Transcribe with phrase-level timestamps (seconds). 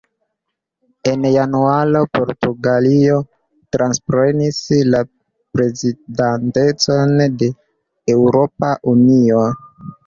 [1.11, 3.19] En januaro Portugalio
[3.77, 5.05] transprenis la
[5.59, 7.55] prezidantecon de
[8.19, 9.47] Eŭropa Unio.